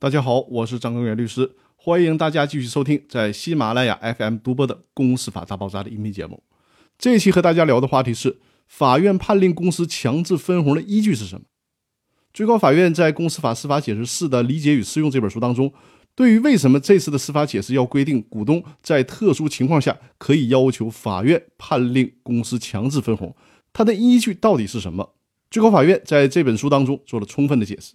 [0.00, 6.40] 大家好，我是张根源律师，欢迎大家继续收听在喜马拉雅 FM 独播的《公司法大爆炸》的音频节目。
[6.96, 8.38] 这一期和大家聊的话题是：
[8.68, 11.46] 法院判令公司强制分红的依据是什么？
[12.32, 15.72] 最高法院在《公司法司法解释四的理解与适用》这本书当中，
[16.14, 23.34] 对于为什么这次的司法解释要规定股东在特殊情况下可以要求法院判令公司强制分红，
[23.72, 25.16] 它的依据到底是什么？
[25.50, 27.94] 最高法院在这本书当中做了充分的解释。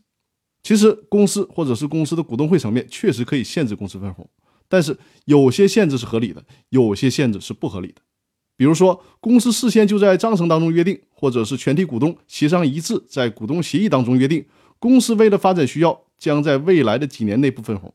[0.64, 4.26] 其实，公司或者是公司的股东会层面确实可以限制公司分红，
[4.70, 7.96] 但是有些限制是合理的，有些限制是不合理的。
[8.56, 14.46] 比如说，公司事先就在章程当中约定，或者是全体股东协商一致，在股东协议当中约定，
[14.80, 17.94] 公司为了发展需要，将在未来的几年内不分红，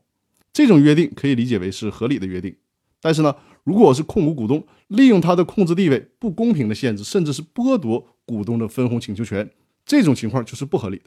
[0.53, 2.55] 这种约定可以理解为是合理的约定。
[3.01, 9.49] 但是呢，如果是控股股东利用他的控制地位，不公平的限制，甚至是剥夺股东的分红请求权，
[9.85, 11.05] 这种情况就是不合理的。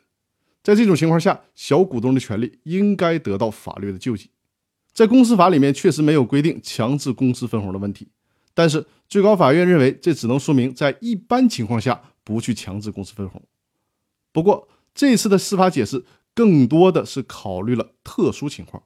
[0.62, 4.30] 在这种情况下，小股东的权利应该得到法律的救济。
[4.92, 8.08] 在公司法里面确实没有规定强制公司分红的问题，
[8.54, 13.42] 但是最高法院认为这只能说明在一般情况下不去强制公司分红。
[14.30, 18.82] 不过这次的司法解释更多的是考虑了特殊情况，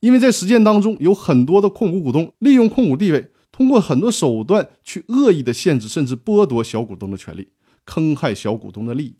[0.00, 7.50] 因为在实践当中有很多的控股股东利用控股地位，通过很多手段去恶意的限制甚至剥夺小股东的权利，
[7.84, 9.16] 坑害小股东的利益。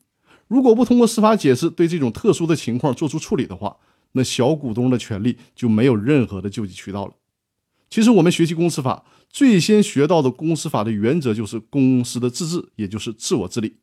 [0.48, 3.76] 如果不通过司法解释对这种特殊的情况做出处理的话，
[4.12, 7.12] 那小股东的权利就没有任何的救济渠道了。
[7.90, 13.76] 其实我们学习公司法，最先学到的公司法的原则就是公司的自治，也就是自我治理。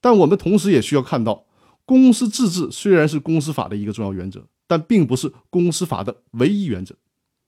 [0.00, 1.46] 但我们同时也需要看到，
[1.84, 6.94] 公司自治虽然是公司法的一个重要原则，但并不是公司法的唯一原则。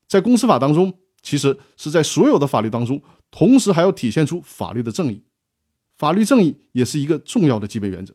[0.09, 5.23] 在公司法当中，其实是在所有的法律当中，同时还要体现出法律的正义。
[5.99, 8.15] 法律正义也是一个重要的基本原则。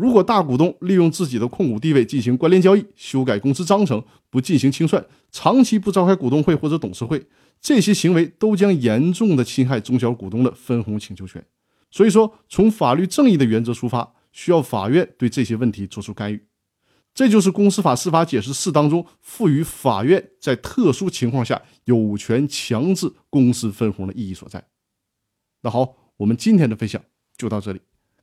[0.00, 7.22] 如果大股东利用自己的控股地位进行关联交易、修改公司章程、不进行清算、长期不召开股东会或者董事会，
[7.60, 11.44] 这些行为都将严重的侵害中小股东的分红请求权。
[11.90, 16.42] 所以说，从法律正义的原则出发，需要法院对这些问题做出干预。
[17.12, 24.64] 这就是《公司法司法解释四》当中赋予法院在特殊情况下有权强制公司分红的意义所在。
[25.60, 27.02] 那好，我们今天的分享
[27.36, 27.80] 就到这里。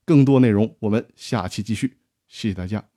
[0.07, 1.97] 更多内容，我们下期继续。
[2.28, 2.96] 谢谢大家。